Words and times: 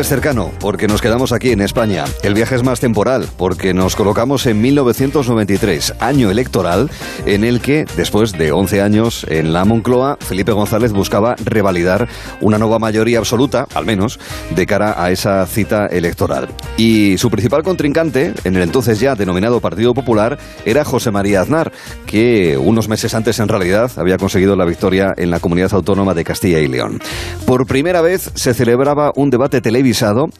es 0.00 0.08
cercano, 0.08 0.50
porque 0.60 0.88
nos 0.88 1.02
quedamos 1.02 1.32
aquí 1.32 1.50
en 1.50 1.60
España. 1.60 2.04
El 2.22 2.32
viaje 2.32 2.54
es 2.54 2.62
más 2.62 2.80
temporal, 2.80 3.26
porque 3.36 3.74
nos 3.74 3.96
colocamos 3.96 4.46
en 4.46 4.60
1993, 4.62 5.94
año 6.00 6.30
electoral, 6.30 6.90
en 7.26 7.44
el 7.44 7.60
que, 7.60 7.84
después 7.96 8.32
de 8.32 8.50
11 8.50 8.80
años 8.80 9.26
en 9.28 9.52
la 9.52 9.66
Moncloa, 9.66 10.16
Felipe 10.20 10.52
González 10.52 10.92
buscaba 10.92 11.36
revalidar 11.44 12.08
una 12.40 12.56
nueva 12.56 12.78
mayoría 12.78 13.18
absoluta, 13.18 13.66
al 13.74 13.84
menos, 13.84 14.18
de 14.54 14.66
cara 14.66 15.02
a 15.02 15.10
esa 15.10 15.44
cita 15.46 15.86
electoral. 15.86 16.48
Y 16.78 17.18
su 17.18 17.30
principal 17.30 17.62
contrincante, 17.62 18.32
en 18.44 18.56
el 18.56 18.62
entonces 18.62 19.00
ya 19.00 19.14
denominado 19.14 19.60
Partido 19.60 19.92
Popular, 19.92 20.38
era 20.64 20.84
José 20.84 21.10
María 21.10 21.42
Aznar, 21.42 21.72
que 22.06 22.56
unos 22.56 22.88
meses 22.88 23.14
antes 23.14 23.38
en 23.38 23.48
realidad 23.48 23.90
había 23.96 24.16
conseguido 24.16 24.56
la 24.56 24.64
victoria 24.64 25.12
en 25.16 25.30
la 25.30 25.40
comunidad 25.40 25.74
autónoma 25.74 26.14
de 26.14 26.24
Castilla 26.24 26.60
y 26.60 26.68
León. 26.68 27.00
Por 27.44 27.66
primera 27.66 28.00
vez 28.00 28.30
se 28.34 28.54
celebraba 28.54 29.12
un 29.14 29.28
debate 29.28 29.60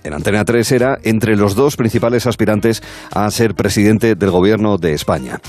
en 0.04 0.14
Antena 0.14 0.44
3 0.44 0.72
era, 0.72 0.98
entre 1.02 1.36
los 1.36 1.54
dos 1.54 1.76
principales 1.76 2.26
aspirantes 2.26 2.82
a 3.12 3.30
ser 3.30 3.54
presidente 3.54 4.14
del 4.14 4.30
gobierno 4.30 4.76
de 4.78 4.92
España. 4.92 5.40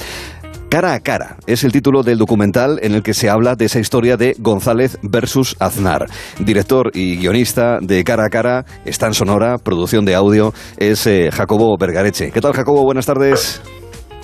Cara 0.70 0.94
a 0.94 1.00
cara 1.02 1.36
es 1.48 1.64
el 1.64 1.72
título 1.72 2.02
del 2.02 2.18
documental 2.18 2.80
en 2.82 2.94
el 2.94 3.04
que 3.04 3.14
se 3.14 3.30
habla 3.30 3.56
de 3.56 3.66
esa 3.66 3.80
historia 3.80 4.18
de 4.18 4.36
González 4.40 4.98
versus 5.04 5.56
Aznar. 5.60 6.08
Director 6.40 6.92
y 6.94 7.18
guionista 7.18 7.80
de 7.82 8.04
Cara 8.04 8.26
a 8.26 8.30
Cara, 8.30 8.66
está 8.86 9.08
en 9.08 9.14
Sonora, 9.14 9.58
producción 9.58 10.06
de 10.06 10.16
audio, 10.16 10.54
es 10.78 11.06
eh, 11.08 11.30
Jacobo 11.32 11.78
Bergareche. 11.78 12.32
¿Qué 12.32 12.42
tal, 12.42 12.54
Jacobo? 12.54 12.84
Buenas 12.84 13.06
tardes. 13.06 13.62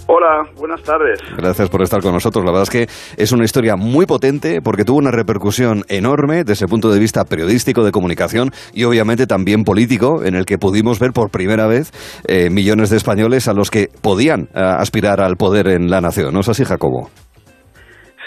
Hola, 0.10 0.46
buenas 0.56 0.82
tardes. 0.84 1.20
Gracias 1.36 1.70
por 1.70 1.82
estar 1.82 2.02
con 2.02 2.13
nosotros. 2.13 2.46
La 2.46 2.52
verdad 2.52 2.63
es 2.63 2.70
que 2.70 2.84
es 3.22 3.34
una 3.34 3.44
historia 3.44 3.76
muy 3.76 4.05
potente 4.05 4.62
porque 4.64 4.86
tuvo 4.86 4.99
una 4.99 5.12
repercusión 5.12 5.84
enorme 5.90 6.46
desde 6.46 6.64
el 6.64 6.70
punto 6.70 6.88
de 6.90 6.98
vista 6.98 7.26
periodístico, 7.26 7.84
de 7.84 7.91
comunicación 7.91 8.52
y 8.74 8.86
obviamente 8.86 9.27
también 9.27 9.66
político, 9.66 10.24
en 10.24 10.36
el 10.36 10.46
que 10.46 10.58
pudimos 10.58 11.02
ver 11.02 11.12
por 11.12 11.30
primera 11.30 11.68
vez 11.68 11.91
eh, 12.26 12.49
millones 12.49 12.90
de 12.90 12.96
españoles 12.96 13.49
a 13.49 13.54
los 13.54 13.70
que 13.70 13.88
podían 14.02 14.48
eh, 14.55 14.64
aspirar 14.80 15.20
al 15.20 15.36
poder 15.36 15.68
en 15.68 15.90
la 15.90 15.99
nación. 15.99 16.34
¿No 16.34 16.40
es 16.40 16.48
así, 16.48 16.64
Jacobo? 16.64 17.10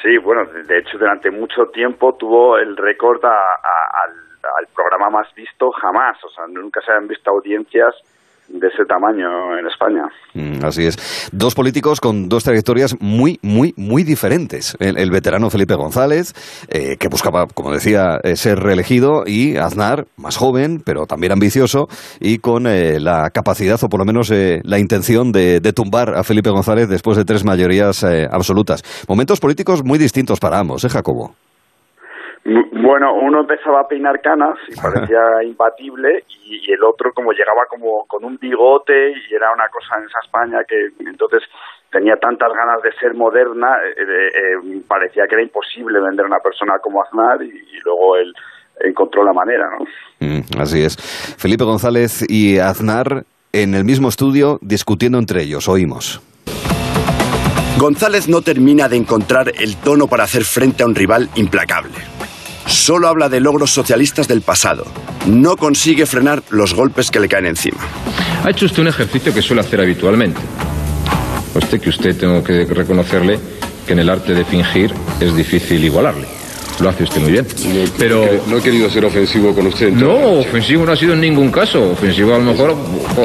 Sí, 0.02 0.18
bueno, 0.22 0.42
de 0.44 0.78
hecho 0.78 0.98
durante 0.98 1.30
mucho 1.30 1.64
tiempo 1.72 2.12
tuvo 2.12 2.58
el 2.58 2.76
récord 2.76 3.24
al, 3.24 4.12
al 4.44 4.66
programa 4.74 5.08
más 5.08 5.34
visto 5.34 5.70
jamás. 5.80 6.18
O 6.24 6.28
sea, 6.28 6.44
nunca 6.46 6.82
se 6.84 6.92
han 6.92 7.08
visto 7.08 7.30
audiencias 7.30 7.94
de 8.52 8.68
ese 8.68 8.84
tamaño 8.84 9.58
en 9.58 9.66
España. 9.66 10.08
Mm, 10.34 10.64
así 10.64 10.86
es. 10.86 11.30
Dos 11.32 11.54
políticos 11.54 12.00
con 12.00 12.28
dos 12.28 12.44
trayectorias 12.44 12.96
muy, 13.00 13.38
muy, 13.42 13.72
muy 13.76 14.02
diferentes. 14.02 14.76
El, 14.80 15.10
veterano 15.10 15.50
Felipe 15.50 15.74
González, 15.74 16.34
eh, 16.68 16.96
que 16.98 17.08
buscaba, 17.08 17.46
como 17.46 17.72
decía, 17.72 18.18
eh, 18.22 18.36
ser 18.36 18.58
reelegido, 18.58 19.24
y 19.26 19.56
Aznar, 19.56 20.06
más 20.16 20.36
joven, 20.36 20.82
pero 20.84 21.06
también 21.06 21.32
ambicioso, 21.32 21.88
y 22.20 22.38
con 22.38 22.66
eh, 22.66 23.00
la 23.00 23.30
capacidad, 23.30 23.82
o 23.82 23.88
por 23.88 24.00
lo 24.00 24.06
menos 24.06 24.30
la 24.30 24.78
intención 24.78 25.32
de, 25.32 25.60
de, 25.60 25.72
tumbar 25.72 26.14
a 26.16 26.22
Felipe 26.22 26.50
González 26.50 26.88
después 26.88 27.16
de 27.16 27.24
tres 27.24 27.44
mayorías 27.44 28.04
absolutas. 28.30 28.82
Momentos 29.08 29.40
políticos 29.40 29.82
muy 29.84 29.98
distintos 29.98 30.40
para 30.40 30.58
ambos, 30.58 30.84
¿eh, 30.84 30.88
Jacobo? 30.88 31.34
Bueno, 32.72 33.14
uno 33.14 33.40
empezaba 33.40 33.82
a 33.82 33.88
peinar 33.88 34.20
canas 34.20 34.58
y 34.68 34.74
parecía 34.74 35.20
imbatible 35.44 36.24
y, 36.28 36.72
el 36.72 36.82
otro 36.82 37.12
como 37.12 37.32
llegaba 37.32 37.66
como 37.68 38.06
con 38.06 38.24
un 38.24 38.38
bigote 38.38 39.10
y 39.10 39.34
era 39.34 39.52
una 39.52 39.68
cosa 39.68 39.98
en 39.98 40.04
esa 40.04 40.18
España 40.24 40.58
que 40.68 40.88
entonces 41.08 41.42
tenía 41.92 42.16
tantas 42.16 42.52
ganas 42.52 42.82
de 42.82 42.92
ser 42.98 43.14
moderna, 43.14 43.68
eh, 43.84 44.02
eh, 44.02 44.82
parecía 44.86 45.26
que 45.28 45.34
era 45.34 45.42
imposible 45.42 46.00
vender 46.00 46.24
a 46.24 46.28
una 46.28 46.38
persona 46.40 46.78
como 46.82 47.02
Aznar 47.02 47.42
y, 47.42 47.52
luego 47.84 48.16
él 48.16 48.34
encontró 48.80 49.22
la 49.24 49.32
manera, 49.32 49.70
¿no? 49.70 49.84
Mm, 50.20 50.60
así 50.60 50.82
es. 50.82 50.96
Felipe 51.38 51.64
González 51.64 52.24
y 52.28 52.58
Aznar 52.58 53.24
en 53.52 53.74
el 53.74 53.84
mismo 53.84 54.08
estudio 54.08 54.58
discutiendo 54.60 55.18
entre 55.18 55.42
ellos, 55.42 55.68
oímos. 55.68 56.20
González 57.78 58.28
no 58.28 58.42
termina 58.42 58.88
de 58.88 58.96
encontrar 58.96 59.52
el 59.58 59.76
tono 59.76 60.08
para 60.08 60.24
hacer 60.24 60.44
frente 60.44 60.82
a 60.82 60.86
un 60.86 60.94
rival 60.94 61.30
implacable. 61.36 61.94
Solo 62.80 63.08
habla 63.08 63.28
de 63.28 63.40
logros 63.40 63.70
socialistas 63.72 64.26
del 64.26 64.40
pasado. 64.40 64.86
No 65.26 65.58
consigue 65.58 66.06
frenar 66.06 66.42
los 66.48 66.72
golpes 66.72 67.10
que 67.10 67.20
le 67.20 67.28
caen 67.28 67.44
encima. 67.44 67.76
Ha 68.42 68.48
hecho 68.48 68.64
usted 68.64 68.80
un 68.80 68.88
ejercicio 68.88 69.34
que 69.34 69.42
suele 69.42 69.60
hacer 69.60 69.82
habitualmente. 69.82 70.40
Usted 71.54 71.78
que 71.78 71.90
usted 71.90 72.16
tengo 72.16 72.42
que 72.42 72.64
reconocerle 72.64 73.38
que 73.86 73.92
en 73.92 73.98
el 73.98 74.08
arte 74.08 74.32
de 74.32 74.46
fingir 74.46 74.94
es 75.20 75.36
difícil 75.36 75.84
igualarle. 75.84 76.39
Lo 76.80 76.88
hace 76.88 77.04
usted 77.04 77.20
muy 77.20 77.32
bien. 77.32 77.46
pero 77.98 78.26
no 78.46 78.58
he 78.58 78.62
querido 78.62 78.88
ser 78.88 79.04
ofensivo 79.04 79.54
con 79.54 79.66
usted. 79.66 79.92
No, 79.92 80.40
ofensivo 80.40 80.86
no 80.86 80.92
ha 80.92 80.96
sido 80.96 81.14
en 81.14 81.20
ningún 81.20 81.50
caso. 81.50 81.90
Ofensivo 81.90 82.34
a 82.34 82.38
lo 82.38 82.44
mejor 82.44 82.76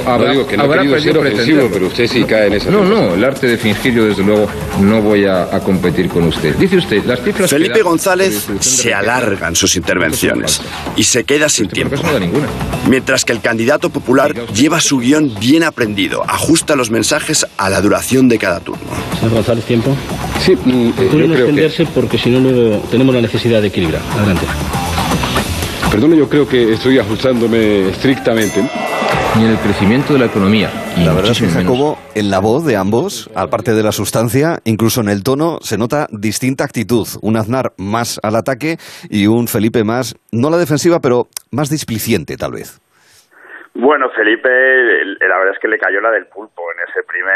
habrá, 0.05 0.27
no 0.27 0.31
digo 0.31 0.47
que 0.47 0.57
no 0.57 0.73
he 0.73 0.77
querido 0.77 0.99
ser 0.99 1.17
ofensivo, 1.17 1.69
pero 1.71 1.87
usted 1.87 2.07
sí 2.07 2.23
cae 2.23 2.47
en 2.47 2.53
esa. 2.53 2.69
No, 2.69 2.83
no, 2.83 3.13
el 3.13 3.23
arte 3.23 3.47
de 3.47 3.57
fingir 3.57 3.93
yo 3.93 4.05
desde 4.05 4.23
luego 4.23 4.47
no 4.81 5.01
voy 5.01 5.25
a, 5.25 5.47
competir 5.63 6.09
con 6.09 6.23
usted. 6.25 6.55
Dice 6.55 6.77
usted, 6.77 7.03
las 7.05 7.21
cifras 7.21 7.49
Felipe 7.49 7.81
González 7.81 8.47
se 8.59 8.93
alargan 8.93 9.55
sus 9.55 9.75
intervenciones 9.75 10.61
y 10.95 11.03
se 11.03 11.23
queda 11.23 11.49
sin 11.49 11.67
tiempo. 11.69 11.95
Mientras 12.89 13.25
que 13.25 13.31
el 13.31 13.41
candidato 13.41 13.89
popular 13.89 14.33
lleva 14.53 14.79
su 14.79 14.99
guion 14.99 15.33
bien 15.39 15.63
aprendido, 15.63 16.23
ajusta 16.27 16.75
los 16.75 16.91
mensajes 16.91 17.47
a 17.57 17.69
la 17.69 17.81
duración 17.81 18.27
de 18.27 18.37
cada 18.37 18.59
turno. 18.59 18.83
Señor 19.19 19.33
González, 19.33 19.65
tiempo. 19.65 19.95
Sí, 20.45 20.55
mm, 20.55 20.89
eh, 20.89 21.09
yo 21.13 21.33
extenderse 21.33 21.85
porque 21.85 22.17
si 22.17 22.29
no 22.29 22.79
tenemos 22.91 23.15
la 23.15 23.21
necesidad 23.21 23.44
de 23.49 23.67
equilibrar. 23.67 24.01
Adelante. 24.17 24.45
Perdone, 25.91 26.17
yo 26.17 26.27
creo 26.27 26.47
que 26.47 26.73
estoy 26.73 26.97
ajustándome 26.99 27.89
estrictamente. 27.89 28.61
Ni 29.37 29.45
en 29.45 29.51
el 29.51 29.57
crecimiento 29.57 30.13
de 30.13 30.19
la 30.19 30.25
economía. 30.25 30.69
La 30.97 31.13
verdad 31.13 31.31
es 31.31 31.41
que 31.41 31.47
Jacobo, 31.47 31.97
en 32.15 32.31
la 32.31 32.39
voz 32.39 32.65
de 32.65 32.77
ambos, 32.77 33.29
aparte 33.35 33.73
de 33.73 33.83
la 33.83 33.91
sustancia, 33.91 34.59
incluso 34.63 35.01
en 35.01 35.09
el 35.09 35.23
tono, 35.23 35.59
se 35.61 35.77
nota 35.77 36.07
distinta 36.09 36.63
actitud. 36.63 37.05
Un 37.21 37.35
Aznar 37.35 37.73
más 37.77 38.19
al 38.23 38.35
ataque 38.35 38.77
y 39.09 39.27
un 39.27 39.47
Felipe 39.47 39.83
más, 39.83 40.15
no 40.31 40.49
la 40.49 40.57
defensiva, 40.57 40.99
pero 41.01 41.27
más 41.51 41.69
displiciente, 41.69 42.37
tal 42.37 42.53
vez. 42.53 42.79
Bueno, 43.73 44.07
Felipe, 44.15 44.49
la 44.49 45.37
verdad 45.37 45.53
es 45.53 45.59
que 45.59 45.67
le 45.67 45.77
cayó 45.77 45.99
la 45.99 46.11
del 46.11 46.27
pulpo 46.27 46.63
en 46.71 46.89
ese 46.89 47.03
primer, 47.03 47.35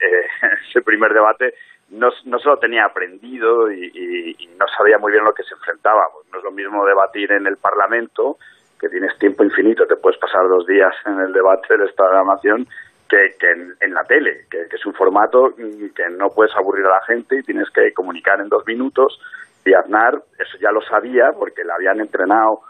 eh, 0.00 0.56
ese 0.70 0.82
primer 0.82 1.12
debate 1.12 1.54
no, 1.90 2.08
no 2.24 2.38
se 2.38 2.48
lo 2.48 2.58
tenía 2.58 2.84
aprendido 2.84 3.70
y, 3.70 4.48
no 4.58 4.66
sabía 4.78 4.98
muy 4.98 5.12
bien 5.12 5.24
lo 5.24 5.34
que 5.34 5.42
se 5.42 5.54
enfrentaba. 5.54 6.02
No 6.32 6.38
es 6.38 6.44
lo 6.44 6.52
mismo 6.52 6.84
debatir 6.86 7.32
en 7.32 7.46
el 7.46 7.56
Parlamento, 7.56 8.38
que 8.80 8.88
tienes 8.88 9.18
tiempo 9.18 9.44
infinito, 9.44 9.86
te 9.86 9.96
puedes 9.96 10.18
pasar 10.18 10.46
dos 10.48 10.66
días 10.66 10.94
en 11.06 11.18
el 11.20 11.32
debate 11.32 11.76
de 11.76 11.78
la 11.78 12.24
Nación, 12.24 12.66
que, 13.08 13.34
que 13.38 13.50
en, 13.80 13.94
la 13.94 14.04
tele, 14.04 14.46
que, 14.50 14.62
es 14.62 14.86
un 14.86 14.94
formato 14.94 15.54
que 15.56 16.08
no 16.10 16.28
puedes 16.30 16.54
aburrir 16.56 16.86
a 16.86 17.00
la 17.00 17.04
gente 17.04 17.38
y 17.38 17.42
tienes 17.42 17.68
que 17.70 17.92
comunicar 17.92 18.40
en 18.40 18.48
dos 18.48 18.64
minutos. 18.66 19.20
Y 19.64 19.74
Aznar, 19.74 20.22
eso 20.38 20.58
ya 20.60 20.70
lo 20.70 20.82
sabía 20.82 21.32
porque 21.36 21.64
le 21.64 21.72
habían 21.72 22.00
entrenado 22.00 22.60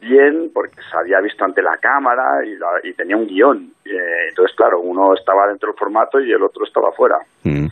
bien 0.00 0.50
porque 0.52 0.80
se 0.90 0.96
había 0.96 1.20
visto 1.20 1.44
ante 1.44 1.62
la 1.62 1.76
cámara 1.78 2.44
y, 2.44 2.92
tenía 2.94 3.16
un 3.16 3.26
guion. 3.26 3.72
Eh, 3.84 4.28
entonces, 4.28 4.56
claro, 4.56 4.80
uno 4.80 5.14
estaba 5.14 5.46
dentro 5.46 5.70
del 5.70 5.78
formato 5.78 6.20
y 6.20 6.32
el 6.32 6.42
otro 6.42 6.64
estaba 6.64 6.92
fuera. 6.92 7.18
Mm. 7.42 7.66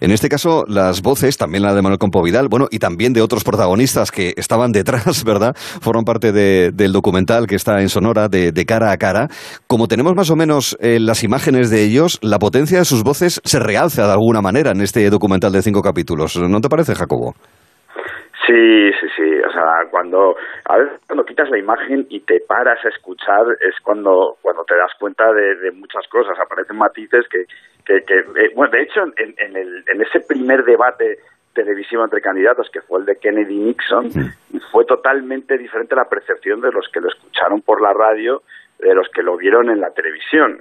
En 0.00 0.10
este 0.10 0.28
caso, 0.28 0.64
las 0.68 1.02
voces, 1.02 1.36
también 1.36 1.62
la 1.62 1.74
de 1.74 1.82
Manuel 1.82 1.98
Compovidal, 1.98 2.48
bueno, 2.48 2.66
y 2.70 2.78
también 2.78 3.12
de 3.12 3.22
otros 3.22 3.44
protagonistas 3.44 4.10
que 4.10 4.32
estaban 4.36 4.72
detrás, 4.72 5.24
¿verdad? 5.26 5.54
Forman 5.56 6.04
parte 6.04 6.32
del 6.32 6.92
documental 6.92 7.46
que 7.46 7.56
está 7.56 7.80
en 7.80 7.88
Sonora, 7.88 8.28
de, 8.28 8.52
cara 8.66 8.92
a 8.92 8.96
cara. 8.98 9.28
Como 9.66 9.88
tenemos 9.88 10.14
más 10.14 10.30
o 10.30 10.36
menos 10.36 10.76
eh, 10.80 10.98
las 11.00 11.24
imágenes 11.24 11.70
de 11.70 11.84
ellos, 11.84 12.18
la 12.22 12.38
potencia 12.38 12.78
de 12.78 12.84
sus 12.84 13.02
voces 13.02 13.40
se 13.44 13.58
realza 13.58 14.06
de 14.06 14.12
alguna 14.12 14.42
manera 14.42 14.72
en 14.72 14.80
este 14.80 15.08
documental 15.10 15.52
de 15.52 15.62
cinco 15.62 15.82
capítulos. 15.82 16.36
¿No 16.38 16.60
te 16.60 16.68
parece, 16.68 16.94
Jacobo? 16.94 17.34
Sí, 18.48 18.90
sí, 18.98 19.06
sí. 19.14 19.28
O 19.46 19.52
sea, 19.52 19.84
cuando 19.90 20.34
a 20.64 20.78
veces 20.78 21.00
cuando 21.06 21.24
quitas 21.26 21.50
la 21.50 21.58
imagen 21.58 22.06
y 22.08 22.20
te 22.20 22.40
paras 22.40 22.82
a 22.82 22.88
escuchar 22.88 23.44
es 23.60 23.74
cuando 23.82 24.38
cuando 24.40 24.64
te 24.64 24.74
das 24.74 24.92
cuenta 24.98 25.30
de, 25.32 25.70
muchas 25.72 26.08
cosas. 26.08 26.32
Aparecen 26.40 26.78
matices 26.78 27.28
que 27.28 27.44
que, 27.88 28.04
que 28.04 28.18
eh, 28.18 28.52
bueno, 28.54 28.70
de 28.72 28.82
hecho 28.82 29.02
en, 29.16 29.34
en, 29.38 29.56
el, 29.56 29.84
en 29.86 30.02
ese 30.02 30.20
primer 30.20 30.64
debate 30.64 31.18
televisivo 31.54 32.04
entre 32.04 32.20
candidatos 32.20 32.68
que 32.70 32.82
fue 32.82 33.00
el 33.00 33.06
de 33.06 33.16
Kennedy 33.16 33.56
Nixon 33.56 34.10
fue 34.70 34.84
totalmente 34.84 35.56
diferente 35.56 35.96
la 35.96 36.08
percepción 36.08 36.60
de 36.60 36.70
los 36.70 36.88
que 36.88 37.00
lo 37.00 37.08
escucharon 37.08 37.62
por 37.62 37.80
la 37.80 37.94
radio 37.94 38.42
de 38.78 38.94
los 38.94 39.08
que 39.08 39.22
lo 39.22 39.36
vieron 39.36 39.70
en 39.70 39.80
la 39.80 39.90
televisión 39.90 40.60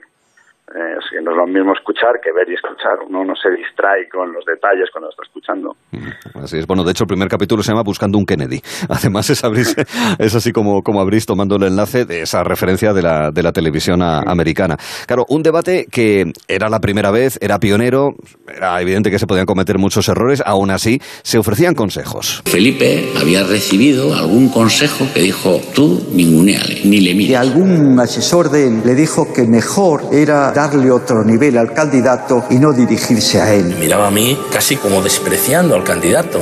Eh, 0.75 0.97
es 0.99 1.05
que 1.09 1.21
no 1.21 1.31
es 1.31 1.37
lo 1.37 1.47
mismo 1.47 1.71
escuchar 1.71 2.19
que 2.21 2.33
ver 2.33 2.49
y 2.49 2.55
escuchar. 2.55 2.99
Uno 3.07 3.23
no 3.23 3.33
se 3.35 3.49
distrae 3.49 4.09
con 4.09 4.33
los 4.33 4.43
detalles 4.43 4.89
cuando 4.91 5.09
está 5.09 5.23
escuchando. 5.23 5.77
Mm, 5.91 6.43
así 6.43 6.57
es. 6.57 6.67
Bueno, 6.67 6.83
de 6.83 6.91
hecho, 6.91 7.05
el 7.05 7.07
primer 7.07 7.29
capítulo 7.29 7.63
se 7.63 7.71
llama 7.71 7.83
Buscando 7.83 8.17
un 8.17 8.25
Kennedy. 8.25 8.61
Además, 8.89 9.29
es, 9.29 9.43
es 10.19 10.35
así 10.35 10.51
como, 10.51 10.81
como 10.83 10.99
abrís 10.99 11.25
tomando 11.25 11.55
el 11.55 11.63
enlace 11.63 12.03
de 12.03 12.21
esa 12.21 12.43
referencia 12.43 12.91
de 12.91 13.01
la, 13.01 13.31
de 13.31 13.43
la 13.43 13.53
televisión 13.53 14.01
americana. 14.01 14.75
Claro, 15.05 15.25
un 15.29 15.41
debate 15.41 15.85
que 15.89 16.33
era 16.49 16.67
la 16.67 16.79
primera 16.81 17.11
vez, 17.11 17.39
era 17.41 17.59
pionero, 17.59 18.15
era 18.53 18.81
evidente 18.81 19.09
que 19.09 19.19
se 19.19 19.27
podían 19.27 19.45
cometer 19.45 19.77
muchos 19.77 20.09
errores, 20.09 20.43
aún 20.45 20.71
así 20.71 20.99
se 21.23 21.37
ofrecían 21.37 21.75
consejos. 21.75 22.43
Felipe 22.45 23.09
había 23.19 23.43
recibido 23.43 24.13
algún 24.13 24.49
consejo 24.49 25.05
que 25.13 25.21
dijo, 25.21 25.61
tú 25.73 26.07
ninguneale, 26.11 26.81
ni 26.83 26.99
le 26.99 27.13
mires. 27.13 27.31
Y 27.31 27.35
algún 27.35 27.97
asesor 27.99 28.49
de 28.49 28.67
él 28.67 28.81
le 28.85 28.95
dijo 28.95 29.33
que 29.33 29.43
mejor 29.43 30.01
era 30.11 30.56
darle 30.57 30.89
otro 30.89 31.23
nivel 31.23 31.55
al 31.55 31.71
candidato 31.71 32.41
y 32.49 32.57
no 32.57 32.73
dirigirse 32.73 33.39
a 33.39 33.53
él. 33.53 33.75
Miraba 33.79 34.07
a 34.07 34.11
mí 34.11 34.35
casi 34.51 34.75
como 34.75 35.03
despreciando 35.03 35.75
al 35.75 35.83
candidato. 35.83 36.39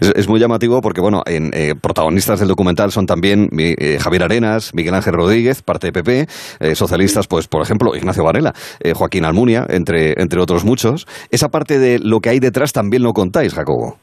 Es, 0.00 0.28
muy 0.28 0.38
llamativo 0.38 0.80
porque, 0.80 1.00
bueno, 1.00 1.22
en, 1.26 1.50
eh, 1.54 1.74
protagonistas 1.74 2.38
del 2.38 2.48
documental 2.48 2.92
son 2.92 3.04
también 3.04 3.48
eh, 3.58 3.98
Javier 3.98 4.22
Arenas, 4.22 4.72
Miguel 4.76 4.94
Ángel 4.94 5.14
Rodríguez, 5.14 5.60
parte 5.60 5.88
de 5.88 5.92
PP, 5.92 6.26
eh, 6.60 6.74
socialistas, 6.76 7.26
pues, 7.26 7.48
por 7.48 7.62
ejemplo, 7.62 7.96
Ignacio 7.96 8.22
Varela, 8.22 8.52
Joaquín 8.94 9.24
Almunia, 9.24 9.66
entre, 9.68 10.14
entre 10.22 10.40
otros 10.40 10.64
muchos. 10.64 11.06
Esa 11.32 11.48
parte 11.48 11.80
de 11.80 11.98
lo 11.98 12.20
que 12.20 12.28
hay 12.28 12.38
detrás 12.38 12.72
también 12.72 13.02
lo 13.02 13.10
contáis, 13.10 13.54
Jacobo. 13.54 13.96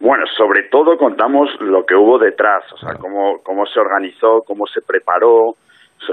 Bueno, 0.00 0.24
sobre 0.34 0.62
todo 0.70 0.96
contamos 0.96 1.50
lo 1.60 1.84
que 1.84 1.94
hubo 1.94 2.18
detrás, 2.18 2.64
o 2.72 2.78
sea, 2.78 2.94
cómo, 2.94 3.42
cómo 3.44 3.66
se 3.66 3.78
organizó, 3.78 4.40
cómo 4.46 4.64
se 4.66 4.80
preparó, 4.80 5.56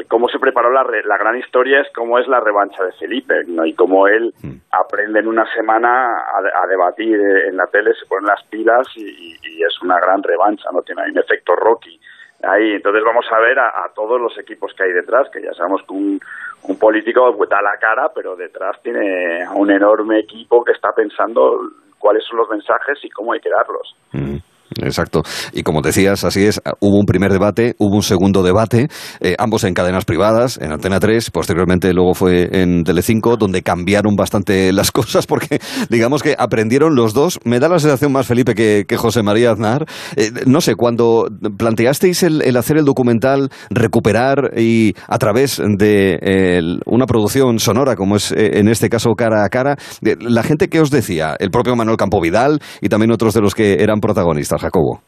cómo 0.08 0.28
se 0.30 0.40
preparó 0.40 0.72
la, 0.72 0.84
la 1.06 1.18
gran 1.18 1.38
historia 1.38 1.82
es 1.82 1.88
cómo 1.94 2.20
es 2.20 2.28
la 2.28 2.40
revancha 2.40 2.84
de 2.84 2.92
Felipe 2.94 3.44
¿no? 3.48 3.66
y 3.66 3.74
cómo 3.74 4.08
él 4.08 4.34
hmm. 4.42 4.58
aprende 4.72 5.20
en 5.20 5.28
una 5.28 5.46
semana 5.54 6.26
a, 6.34 6.68
debatir 6.68 7.20
en 7.20 7.58
la 7.58 7.68
tele, 7.68 7.94
se 7.94 8.06
pone 8.06 8.28
las 8.28 8.44
pilas 8.44 8.88
y, 8.96 9.38
es 9.60 9.82
una 9.82 10.00
gran 10.00 10.24
revancha, 10.24 10.70
no 10.72 10.82
tiene 10.82 11.04
un 11.04 11.18
efecto 11.18 11.54
Rocky. 11.54 12.00
Ahí, 12.44 12.76
entonces 12.76 13.04
vamos 13.04 13.26
a 13.30 13.40
ver 13.40 13.60
a, 13.60 13.92
todos 13.94 14.22
los 14.22 14.38
equipos 14.40 14.74
que 14.74 14.84
hay 14.84 14.94
detrás, 14.94 15.30
que 15.30 15.42
ya 15.42 15.54
sabemos 15.54 15.82
que 15.86 15.94
un, 15.94 16.20
un 16.64 16.80
político 16.80 17.36
da 17.50 17.62
la 17.62 17.78
cara, 17.78 18.10
pero 18.16 18.38
detrás 18.38 18.82
tiene 18.82 19.46
un 19.54 19.70
enorme 19.70 20.20
equipo 20.20 20.64
que 20.64 20.72
está 20.72 20.94
pensando 20.94 21.60
cuáles 21.98 22.24
son 22.24 22.38
los 22.38 22.50
mensajes 22.50 23.04
y 23.04 23.10
cómo 23.10 23.34
hay 23.34 23.42
que 23.42 23.50
darlos. 23.50 23.96
Hmm. 24.14 24.38
Exacto. 24.84 25.24
Y 25.54 25.64
como 25.64 25.82
decías, 25.82 26.24
así 26.24 26.46
es, 26.46 26.62
hubo 26.80 26.98
un 26.98 27.06
primer 27.06 27.32
debate, 27.32 27.76
hubo 27.78 27.96
un 27.96 28.04
segundo 28.04 28.44
debate, 28.44 28.88
eh, 29.20 29.36
ambos 29.38 29.64
en 29.64 29.74
cadenas 29.74 30.06
privadas, 30.06 30.60
en 30.62 30.72
Antena 30.72 31.00
3, 31.00 31.32
posteriormente 31.32 31.94
luego 31.94 32.14
fue 32.14 32.50
en 32.52 32.84
Telecinco, 32.84 33.38
donde 33.38 33.62
cambiaron 33.62 34.16
bastante 34.16 34.72
las 34.74 34.92
cosas 34.92 35.26
porque 35.26 35.60
digamos 35.90 36.24
que 36.24 36.36
aprendieron 36.38 36.96
los 36.96 37.14
dos. 37.14 37.40
Me 37.44 37.60
da 37.60 37.68
la 37.70 37.80
sensación 37.80 38.12
más 38.12 38.28
Felipe 38.28 38.56
que, 38.56 38.86
José 38.98 39.24
María 39.24 39.52
Aznar. 39.52 39.86
Eh, 40.18 40.32
no 40.46 40.60
sé, 40.62 40.76
cuando 40.76 41.28
planteasteis 41.58 42.24
el, 42.24 42.58
hacer 42.58 42.78
el 42.78 42.86
documental, 42.86 43.50
recuperar 43.70 44.52
y 44.58 44.94
a 45.08 45.18
través 45.18 45.62
de 45.78 46.80
una 46.86 47.06
producción 47.06 47.60
sonora, 47.60 47.96
como 47.96 48.18
es 48.18 48.32
eh, 48.32 48.60
en 48.60 48.68
este 48.68 48.90
caso 48.90 49.12
cara 49.16 49.46
a 49.46 49.50
cara, 49.50 49.78
la 50.02 50.44
gente 50.44 50.68
que 50.68 50.80
os 50.80 50.92
decía, 50.92 51.36
el 51.40 51.50
propio 51.50 51.76
Manuel 51.76 51.98
Campo 51.98 52.20
Vidal 52.22 52.60
y 52.82 52.90
también 52.90 53.12
otros 53.12 53.34
de 53.34 53.42
los 53.42 53.56
que 53.56 53.82
eran 53.82 54.00
protagonistas. 54.00 54.64
Jacobo? 54.70 55.02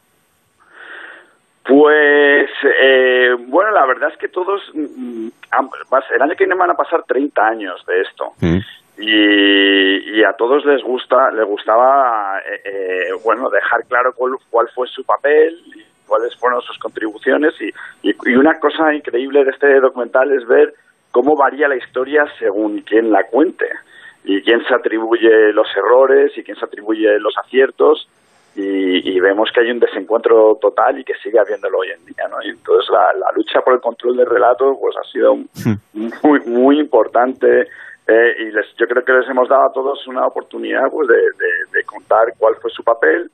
Pues, 1.63 2.49
eh, 2.81 3.29
bueno, 3.47 3.71
la 3.71 3.85
verdad 3.85 4.09
es 4.11 4.17
que 4.17 4.27
todos, 4.27 4.61
mm, 4.73 5.27
el 6.15 6.21
año 6.21 6.35
que 6.35 6.45
viene 6.45 6.59
van 6.59 6.71
a 6.71 6.75
pasar 6.75 7.03
30 7.03 7.47
años 7.47 7.85
de 7.85 8.01
esto. 8.01 8.33
Mm. 8.41 8.59
Y, 8.97 10.23
a 10.23 10.33
todos 10.33 10.65
les 10.65 10.83
gusta, 10.83 11.31
les 11.31 11.45
gustaba, 11.45 12.39
eh, 12.39 12.61
eh, 12.65 13.13
bueno, 13.23 13.49
dejar 13.49 13.85
claro 13.87 14.13
cuál, 14.13 14.67
fue 14.75 14.87
su 14.87 15.03
papel 15.03 15.59
y 15.65 15.83
cuáles 16.05 16.35
fueron 16.35 16.61
sus 16.61 16.77
contribuciones. 16.77 17.53
Y, 17.61 17.71
y, 18.09 18.35
una 18.35 18.59
cosa 18.59 18.93
increíble 18.93 19.43
de 19.43 19.51
este 19.51 19.79
documental 19.79 20.31
es 20.31 20.47
ver 20.47 20.73
cómo 21.11 21.35
varía 21.35 21.67
la 21.67 21.77
historia 21.77 22.25
según 22.37 22.81
quien 22.81 23.11
la 23.11 23.23
cuente 23.23 23.65
y 24.23 24.41
quién 24.41 24.63
se 24.65 24.75
atribuye 24.75 25.53
los 25.53 25.67
errores 25.75 26.31
y 26.37 26.43
quién 26.43 26.57
se 26.57 26.65
atribuye 26.65 27.19
los 27.19 27.35
aciertos 27.37 28.07
y, 28.55 29.19
vemos 29.19 29.49
que 29.53 29.61
hay 29.61 29.71
un 29.71 29.79
desencuentro 29.79 30.57
total 30.59 30.99
y 30.99 31.03
que 31.03 31.13
sigue 31.23 31.39
habiéndolo 31.39 31.79
hoy 31.79 31.89
en 31.91 32.05
día, 32.05 32.27
¿no? 32.29 32.41
Y 32.43 32.49
entonces 32.49 32.89
la, 32.89 33.31
lucha 33.35 33.61
por 33.61 33.75
el 33.75 33.79
control 33.79 34.17
del 34.17 34.25
relato 34.25 34.77
pues 34.79 34.95
ha 34.97 35.09
sido 35.11 35.35
hmm. 35.35 36.09
muy 36.23 36.39
muy 36.45 36.79
importante 36.79 37.67
eh, 38.07 38.35
y 38.39 38.51
les, 38.51 38.65
yo 38.77 38.87
creo 38.87 39.05
que 39.05 39.13
les 39.13 39.29
hemos 39.29 39.47
dado 39.47 39.69
a 39.69 39.73
todos 39.73 40.05
una 40.07 40.25
oportunidad 40.25 40.89
pues 40.91 41.07
de, 41.07 41.83
contar 41.85 42.33
cuál 42.37 42.55
fue 42.61 42.71
su 42.71 42.83
papel 42.83 43.29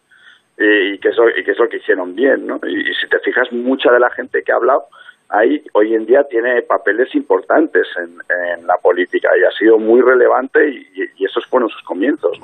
y, 0.57 0.97
qué 0.99 1.09
es 1.09 1.17
lo, 1.17 1.29
y 1.29 1.43
qué 1.43 1.51
es 1.51 1.59
lo 1.59 1.69
que 1.69 1.77
hicieron 1.77 2.15
bien, 2.15 2.45
¿no? 2.45 2.59
Y, 2.63 2.89
y 2.89 2.93
si 2.95 3.07
te 3.07 3.19
fijas 3.19 3.51
mucha 3.51 3.91
de 3.91 3.99
la 3.99 4.09
gente 4.11 4.41
que 4.43 4.51
ha 4.51 4.55
hablado 4.55 4.87
ahí 5.29 5.61
hoy 5.73 5.93
en 5.93 6.05
día 6.05 6.23
tiene 6.29 6.61
papeles 6.61 7.13
importantes 7.15 7.85
en, 7.97 8.17
la 8.65 8.75
política 8.81 9.29
y 9.39 9.43
ha 9.43 9.57
sido 9.57 9.77
muy 9.77 10.01
relevante 10.01 10.59
y, 10.69 11.23
esos 11.23 11.45
fueron 11.47 11.69
sus 11.69 11.81
comienzos. 11.83 12.37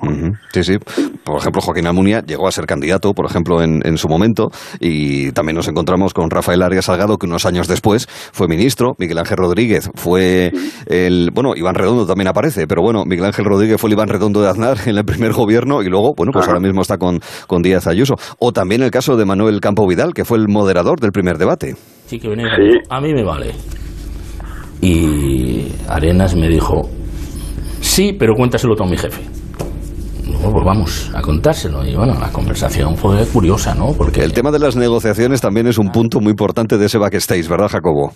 Sí, 0.51 0.63
sí. 0.63 0.77
Por 1.23 1.37
ejemplo, 1.37 1.61
Joaquín 1.61 1.87
Almunia 1.87 2.21
llegó 2.21 2.47
a 2.47 2.51
ser 2.51 2.65
candidato, 2.65 3.13
por 3.13 3.25
ejemplo, 3.25 3.61
en, 3.61 3.81
en, 3.85 3.97
su 3.97 4.07
momento 4.07 4.49
y 4.79 5.31
también 5.31 5.55
nos 5.55 5.67
encontramos 5.67 6.13
con 6.13 6.29
Rafael 6.29 6.61
Arias 6.61 6.85
Salgado, 6.85 7.17
que 7.17 7.25
unos 7.25 7.45
años 7.45 7.67
después 7.67 8.07
fue 8.07 8.47
ministro. 8.47 8.95
Miguel 8.97 9.17
Ángel 9.17 9.37
Rodríguez 9.37 9.89
fue 9.95 10.51
el... 10.85 11.29
Bueno, 11.33 11.53
Iván 11.55 11.75
Redondo 11.75 12.05
también 12.05 12.27
aparece, 12.27 12.67
pero 12.67 12.81
bueno, 12.81 13.05
Miguel 13.05 13.25
Ángel 13.25 13.45
Rodríguez 13.45 13.79
fue 13.79 13.89
el 13.89 13.93
Iván 13.93 14.09
Redondo 14.09 14.41
de 14.41 14.49
Aznar 14.49 14.77
en 14.85 14.97
el 14.97 15.05
primer 15.05 15.33
gobierno 15.33 15.81
y 15.81 15.89
luego, 15.89 16.13
bueno, 16.15 16.31
pues 16.33 16.47
ahora 16.47 16.59
mismo 16.59 16.81
está 16.81 16.97
con, 16.97 17.19
con 17.47 17.61
Díaz 17.61 17.87
Ayuso. 17.87 18.15
O 18.39 18.51
también 18.51 18.83
el 18.83 18.91
caso 18.91 19.15
de 19.15 19.25
Manuel 19.25 19.61
Campo 19.61 19.87
Vidal, 19.87 20.13
que 20.13 20.25
fue 20.25 20.37
el 20.37 20.47
moderador 20.47 20.99
del 20.99 21.11
primer 21.11 21.37
debate. 21.37 21.75
Sí, 22.05 22.19
que 22.19 22.27
a 22.89 23.01
mí 23.01 23.13
me 23.13 23.23
vale. 23.23 23.53
Y 24.81 25.71
Arenas 25.87 26.35
me 26.35 26.49
dijo, 26.49 26.89
sí, 27.79 28.13
pero 28.19 28.33
cuéntaselo 28.35 28.75
tú 28.75 28.83
a 28.83 28.87
mi 28.87 28.97
jefe. 28.97 29.21
Pues 30.51 30.65
vamos 30.65 31.11
a 31.15 31.21
contárselo. 31.21 31.85
Y 31.85 31.95
bueno, 31.95 32.13
la 32.19 32.31
conversación 32.31 32.95
fue 32.95 33.25
curiosa, 33.31 33.75
¿no? 33.75 33.93
Porque 33.97 34.21
el 34.21 34.33
tema 34.33 34.51
de 34.51 34.59
las 34.59 34.75
negociaciones 34.75 35.41
también 35.41 35.67
es 35.67 35.77
un 35.77 35.91
punto 35.91 36.19
muy 36.19 36.31
importante 36.31 36.77
de 36.77 36.85
ese 36.85 36.97
backstage, 36.97 37.47
¿verdad, 37.47 37.69
Jacobo? 37.69 38.11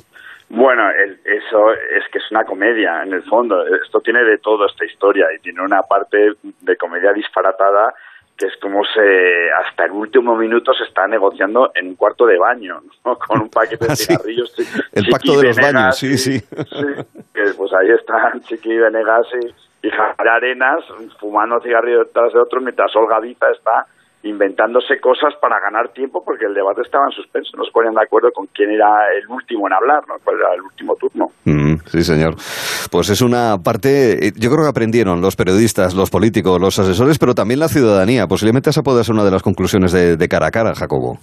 Bueno, 0.50 0.84
eso 1.24 1.72
es 1.72 2.04
que 2.12 2.20
es 2.20 2.32
una 2.32 2.44
comedia, 2.44 3.04
en 3.04 3.14
el 3.14 3.24
fondo. 3.24 3.56
Esto 3.84 4.00
tiene 4.00 4.24
de 4.24 4.38
todo 4.38 4.66
esta 4.66 4.86
historia 4.86 5.26
y 5.36 5.42
tiene 5.42 5.62
una 5.62 5.82
parte 5.82 6.18
de 6.62 6.76
comedia 6.78 7.12
disparatada 7.14 7.94
que 8.38 8.46
es 8.46 8.54
como 8.62 8.84
se 8.84 9.50
hasta 9.52 9.86
el 9.86 9.92
último 9.92 10.38
minuto 10.38 10.72
se 10.72 10.84
está 10.84 11.08
negociando 11.08 11.72
en 11.74 11.88
un 11.88 11.96
cuarto 11.96 12.26
de 12.28 12.38
baño, 12.38 12.80
con 13.28 13.42
un 13.42 13.50
paquete 13.50 13.88
de 13.88 13.96
cigarrillos. 13.96 14.54
el 14.94 15.08
pacto 15.10 15.40
de 15.40 15.48
los 15.48 15.58
baños, 15.58 15.98
sí, 15.98 16.18
sí. 16.18 16.40
pues 16.52 17.74
ahí 17.74 17.90
están 17.90 18.40
Chiqui 18.42 18.78
Venegas 18.78 19.26
y, 19.42 19.67
y 19.82 19.90
Arenas 20.18 20.84
fumando 21.20 21.60
cigarrillos 21.62 22.08
detrás 22.08 22.34
de 22.34 22.40
otro 22.40 22.62
mientras 22.62 22.96
Olga 22.96 23.20
está 23.26 23.86
inventándose 24.24 25.00
cosas 25.00 25.34
para 25.40 25.60
ganar 25.60 25.90
tiempo 25.90 26.24
porque 26.24 26.46
el 26.46 26.54
debate 26.54 26.82
estaba 26.82 27.06
en 27.06 27.12
suspenso, 27.12 27.56
no 27.56 27.64
se 27.64 27.72
ponían 27.72 27.94
de 27.94 28.04
acuerdo 28.04 28.32
con 28.32 28.48
quién 28.48 28.72
era 28.72 29.08
el 29.16 29.28
último 29.30 29.68
en 29.68 29.74
hablar, 29.74 30.04
¿no? 30.08 30.16
cuál 30.24 30.38
era 30.38 30.54
el 30.56 30.62
último 30.62 30.96
turno. 30.96 31.28
Mm, 31.46 31.76
sí, 31.86 32.04
señor. 32.04 32.36
Pues 32.92 33.10
es 33.10 33.22
una 33.22 33.58
parte, 33.64 34.28
eh, 34.28 34.32
yo 34.36 34.50
creo 34.50 34.64
que 34.64 34.70
aprendieron 34.70 35.22
los 35.22 35.36
periodistas, 35.36 35.94
los 35.94 36.10
políticos, 36.10 36.60
los 36.60 36.78
asesores, 36.80 37.20
pero 37.20 37.36
también 37.36 37.60
la 37.60 37.68
ciudadanía. 37.68 38.28
Posiblemente 38.28 38.70
esa 38.70 38.82
puede 38.82 39.04
ser 39.04 39.14
una 39.14 39.24
de 39.24 39.32
las 39.32 39.44
conclusiones 39.44 39.92
de, 39.92 40.28
cara 40.28 40.48
a 40.48 40.52
cara, 40.52 40.74
Jacobo. 40.76 41.20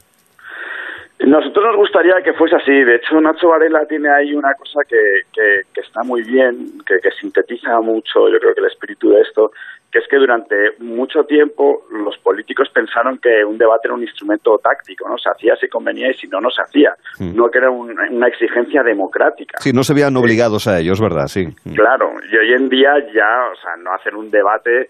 Nosotros 1.26 1.64
nos 1.64 1.76
gustaría 1.76 2.14
que 2.22 2.32
fuese 2.34 2.56
así. 2.56 2.72
De 2.72 2.96
hecho, 2.96 3.20
Nacho 3.20 3.48
Varela 3.48 3.86
tiene 3.86 4.08
ahí 4.10 4.34
una 4.34 4.52
cosa 4.54 4.80
que, 4.88 5.22
que, 5.32 5.80
está 5.80 6.02
muy 6.02 6.22
bien, 6.22 6.78
que, 6.86 6.98
que, 7.00 7.10
sintetiza 7.12 7.80
mucho, 7.80 8.28
yo 8.28 8.38
creo 8.38 8.54
que 8.54 8.60
el 8.60 8.66
espíritu 8.66 9.10
de 9.10 9.20
esto, 9.22 9.50
que 9.90 10.00
es 10.00 10.08
que 10.08 10.16
durante 10.16 10.56
mucho 10.80 11.24
tiempo 11.24 11.84
los 11.90 12.18
políticos 12.18 12.68
pensaron 12.74 13.18
que 13.18 13.44
un 13.44 13.56
debate 13.56 13.86
era 13.88 13.94
un 13.94 14.02
instrumento 14.02 14.58
táctico, 14.58 15.08
¿no? 15.08 15.16
Se 15.18 15.30
hacía 15.30 15.54
si 15.56 15.68
convenía 15.68 16.10
y 16.10 16.14
si 16.14 16.26
no, 16.26 16.40
no 16.40 16.50
se 16.50 16.62
hacía. 16.62 16.94
Mm. 17.20 17.36
No 17.36 17.48
que 17.48 17.58
era 17.58 17.70
una 17.70 18.26
exigencia 18.26 18.82
democrática. 18.82 19.58
Sí, 19.60 19.72
no 19.72 19.84
se 19.84 19.94
veían 19.94 20.16
obligados 20.16 20.66
a 20.66 20.80
ellos, 20.80 21.00
¿verdad? 21.00 21.26
Sí. 21.26 21.46
Claro, 21.74 22.14
y 22.30 22.36
hoy 22.36 22.52
en 22.54 22.68
día 22.68 22.92
ya, 23.14 23.50
o 23.52 23.56
sea, 23.56 23.76
no 23.76 23.92
hacer 23.94 24.16
un 24.16 24.30
debate 24.30 24.88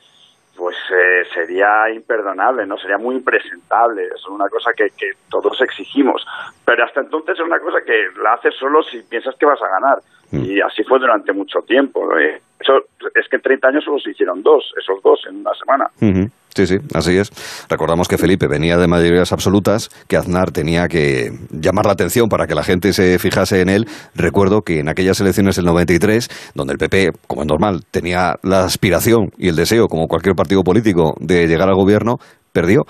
pues 0.57 0.77
eh, 0.91 1.25
sería 1.33 1.91
imperdonable, 1.91 2.67
no 2.67 2.77
sería 2.79 2.99
muy 2.99 3.17
impresentable. 3.17 4.05
Es 4.15 4.27
una 4.29 4.49
cosa 4.49 4.73
que, 4.77 4.91
que, 4.97 5.13
todos 5.31 5.61
exigimos. 5.61 6.25
Pero 6.65 6.85
hasta 6.85 7.01
entonces 7.01 7.35
es 7.39 7.45
una 7.45 7.59
cosa 7.59 7.79
que 7.85 8.07
la 8.23 8.35
haces 8.35 8.55
solo 8.55 8.83
si 8.83 9.03
piensas 9.03 9.35
que 9.37 9.47
vas 9.47 9.61
a 9.63 9.69
ganar. 9.69 9.99
Mm. 10.31 10.45
Y 10.45 10.61
así 10.61 10.85
fue 10.85 10.99
durante 10.99 11.33
mucho 11.33 11.61
tiempo. 11.61 12.09
Eso 12.59 12.85
es 13.15 13.29
que 13.29 13.37
en 13.37 13.43
30 13.43 13.69
años 13.69 13.85
solo 13.85 13.99
se 13.99 14.11
hicieron 14.11 14.43
dos, 14.43 14.73
esos 14.81 15.03
dos 15.03 15.21
en 15.29 15.41
una 15.41 15.53
semana. 15.55 15.91
Sí, 16.55 16.69
sí, 16.69 16.77
así 16.95 17.17
es. 17.17 17.31
Recordamos 17.69 18.07
que 18.07 18.17
Felipe 18.17 18.47
venía 18.47 18.77
de 18.77 18.87
mayorías 18.87 19.33
absolutas, 19.33 19.91
que 20.07 20.17
Aznar 20.17 20.53
tenía 20.53 20.87
que 20.87 21.33
llamar 21.51 21.87
la 21.87 21.93
atención 21.93 22.29
para 22.29 22.47
que 22.47 22.55
la 22.55 22.63
gente 22.63 22.93
se 22.93 23.19
fijase 23.19 23.61
en 23.61 23.69
él. 23.69 23.89
Recuerdo 24.15 24.63
que 24.63 24.79
en 24.79 24.89
aquellas 24.89 25.21
elecciones 25.21 25.57
del 25.57 25.65
93, 25.65 26.29
donde 26.55 26.75
el 26.75 26.79
PP, 26.79 27.11
como 27.27 27.43
es 27.43 27.49
normal, 27.49 27.85
tenía 27.91 28.37
la 28.43 28.65
aspiración 28.65 29.31
y 29.37 29.49
el 29.49 29.57
deseo, 29.57 29.89
como 29.89 30.07
cualquier 30.07 30.37
partido 30.37 30.63
político, 30.63 31.15
de 31.19 31.49
llegar 31.49 31.69
al 31.69 31.75
gobierno, 31.75 32.19
perdió 32.53 32.83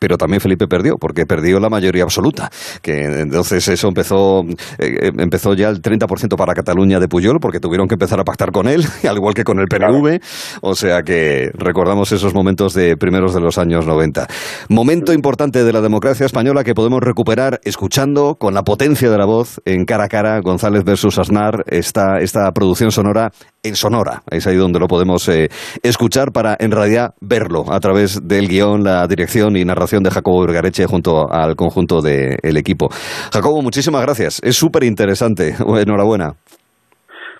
pero 0.00 0.16
también 0.16 0.40
Felipe 0.40 0.66
perdió, 0.66 0.96
porque 0.96 1.26
perdió 1.26 1.60
la 1.60 1.68
mayoría 1.68 2.02
absoluta. 2.02 2.50
Que 2.82 3.04
entonces 3.04 3.68
eso 3.68 3.86
empezó, 3.86 4.42
eh, 4.78 5.12
empezó 5.18 5.54
ya 5.54 5.68
el 5.68 5.82
30% 5.82 6.36
para 6.36 6.54
Cataluña 6.54 6.98
de 6.98 7.06
Puyol, 7.06 7.38
porque 7.38 7.60
tuvieron 7.60 7.86
que 7.86 7.94
empezar 7.94 8.18
a 8.18 8.24
pactar 8.24 8.50
con 8.50 8.66
él, 8.66 8.82
al 9.08 9.16
igual 9.16 9.34
que 9.34 9.44
con 9.44 9.60
el 9.60 9.66
PNV. 9.66 10.20
O 10.62 10.74
sea 10.74 11.02
que 11.02 11.50
recordamos 11.52 12.10
esos 12.12 12.32
momentos 12.32 12.72
de 12.72 12.96
primeros 12.96 13.34
de 13.34 13.40
los 13.40 13.58
años 13.58 13.86
90. 13.86 14.26
Momento 14.70 15.12
importante 15.12 15.64
de 15.64 15.72
la 15.72 15.82
democracia 15.82 16.24
española 16.24 16.64
que 16.64 16.74
podemos 16.74 17.00
recuperar 17.00 17.60
escuchando 17.64 18.36
con 18.36 18.54
la 18.54 18.62
potencia 18.62 19.10
de 19.10 19.18
la 19.18 19.26
voz 19.26 19.60
en 19.66 19.84
cara 19.84 20.04
a 20.04 20.08
cara 20.08 20.40
González 20.40 20.82
versus 20.82 21.18
Aznar 21.18 21.62
esta, 21.66 22.20
esta 22.20 22.50
producción 22.52 22.90
sonora 22.90 23.32
en 23.62 23.76
Sonora. 23.76 24.22
Es 24.30 24.46
ahí 24.46 24.56
donde 24.56 24.78
lo 24.78 24.86
podemos 24.86 25.28
eh, 25.28 25.50
escuchar 25.82 26.32
para 26.32 26.56
en 26.58 26.70
realidad 26.70 27.14
verlo 27.20 27.70
a 27.70 27.78
través 27.80 28.26
del 28.26 28.48
guion, 28.48 28.82
la 28.82 29.06
dirección 29.06 29.58
y 29.58 29.64
narración 29.66 29.89
de 29.98 30.10
Jacobo 30.10 30.42
Vergareche 30.46 30.86
junto 30.86 31.26
al 31.30 31.56
conjunto 31.56 32.00
del 32.00 32.56
equipo. 32.56 32.88
Jacobo, 33.32 33.62
muchísimas 33.62 34.02
gracias. 34.02 34.40
Es 34.44 34.56
súper 34.56 34.84
interesante. 34.84 35.54
Enhorabuena. 35.58 36.34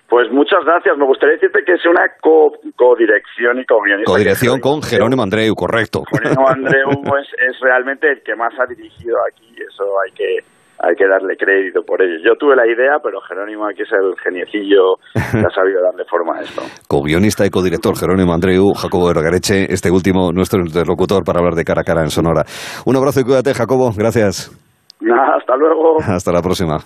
Pues 0.09 0.29
muchas 0.29 0.59
gracias. 0.65 0.97
Me 0.97 1.05
gustaría 1.05 1.35
decirte 1.35 1.63
que 1.65 1.71
es 1.71 1.85
una 1.85 2.03
codirección 2.75 3.59
y 3.59 3.65
co 3.65 3.79
Codirección 4.05 4.59
con 4.59 4.81
Jerónimo 4.81 5.23
Andreu, 5.23 5.55
correcto. 5.55 6.03
Jerónimo 6.11 6.49
Andreu 6.49 6.89
es, 7.17 7.27
es 7.39 7.59
realmente 7.61 8.11
el 8.11 8.21
que 8.21 8.35
más 8.35 8.51
ha 8.59 8.65
dirigido 8.65 9.15
aquí. 9.25 9.55
Eso 9.55 9.85
hay 10.03 10.11
que 10.11 10.43
hay 10.81 10.95
que 10.95 11.07
darle 11.07 11.37
crédito 11.37 11.83
por 11.83 12.01
ello. 12.01 12.17
Yo 12.25 12.35
tuve 12.35 12.55
la 12.55 12.65
idea, 12.65 12.97
pero 13.03 13.21
Jerónimo 13.21 13.67
aquí 13.67 13.83
es 13.83 13.91
el 13.91 14.15
geniecillo 14.17 14.97
que 15.13 15.45
ha 15.45 15.53
sabido 15.53 15.81
darle 15.83 16.05
forma 16.05 16.37
a 16.37 16.41
esto. 16.41 16.61
Co-guionista 16.87 17.45
y 17.45 17.49
codirector 17.49 17.97
Jerónimo 17.97 18.33
Andreu, 18.33 18.73
Jacobo 18.73 19.07
Vergareche, 19.07 19.71
este 19.71 19.91
último 19.91 20.31
nuestro 20.31 20.59
interlocutor 20.61 21.23
para 21.23 21.39
hablar 21.39 21.53
de 21.53 21.63
cara 21.63 21.81
a 21.81 21.83
cara 21.83 22.01
en 22.01 22.09
Sonora. 22.09 22.43
Un 22.85 22.95
abrazo 22.95 23.21
y 23.21 23.23
cuídate, 23.23 23.53
Jacobo. 23.53 23.91
Gracias. 23.95 24.49
hasta 25.37 25.55
luego. 25.55 25.97
Hasta 26.01 26.31
la 26.31 26.41
próxima. 26.41 26.77